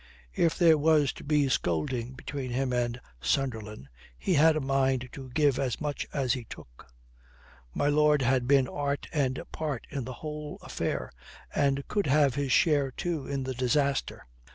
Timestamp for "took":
6.43-6.87